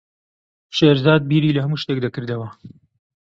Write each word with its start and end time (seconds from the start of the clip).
شێرزاد 0.77 1.21
بیری 1.29 1.55
لە 1.55 1.61
هەموو 1.63 1.81
شتێک 1.83 1.99
دەکردەوە. 2.05 2.49